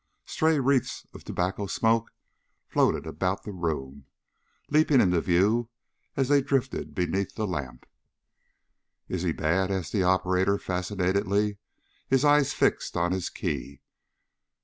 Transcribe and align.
Stray 0.25 0.59
wreaths 0.59 1.05
of 1.13 1.23
tobacco 1.23 1.67
smoke 1.67 2.09
floated 2.67 3.05
about 3.05 3.43
the 3.43 3.51
room, 3.51 4.07
leaping 4.71 4.99
into 4.99 5.21
view 5.21 5.69
as 6.17 6.27
they 6.27 6.41
drifted 6.41 6.95
beneath 6.95 7.35
the 7.35 7.45
lamp. 7.45 7.85
"Is 9.07 9.21
he 9.21 9.31
bad?" 9.31 9.69
asked 9.69 9.93
the 9.93 10.01
operator 10.01 10.57
fascinatedly, 10.57 11.59
his 12.07 12.25
eyes 12.25 12.51
fixed 12.51 12.97
on 12.97 13.11
his 13.11 13.29
key. 13.29 13.81